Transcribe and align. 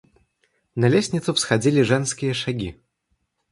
На 0.73 0.87
лестницу 0.89 1.31
всходили 1.31 1.83
женские 1.83 2.33
шаги. 2.33 2.75